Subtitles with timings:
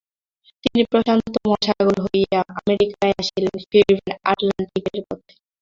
[0.63, 5.33] তিনি প্রশান্ত মহাসাগর হইয়া আমেরিকায় আসিলেন, ফিরিবেন অ্যাটলাণ্টিকের পথে।